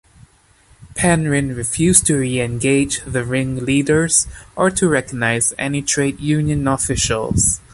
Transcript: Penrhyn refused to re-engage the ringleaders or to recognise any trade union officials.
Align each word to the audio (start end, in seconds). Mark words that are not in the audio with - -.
Penrhyn 0.95 1.55
refused 1.55 2.07
to 2.07 2.17
re-engage 2.17 3.01
the 3.05 3.23
ringleaders 3.23 4.25
or 4.55 4.71
to 4.71 4.89
recognise 4.89 5.53
any 5.59 5.83
trade 5.83 6.19
union 6.19 6.67
officials. 6.67 7.59